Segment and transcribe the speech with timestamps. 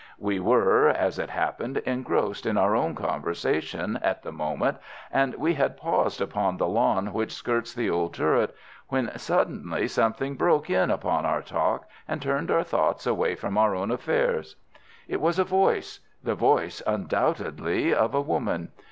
[0.17, 4.77] We were, as it happened, engrossed in our own conversation at the moment,
[5.11, 8.55] and we had paused upon the lawn which skirts the old turret,
[8.87, 13.75] when suddenly something broke in upon our talk and turned our thoughts away from our
[13.75, 14.55] own affairs.
[15.07, 18.69] It was a voice—the voice undoubtedly of a woman.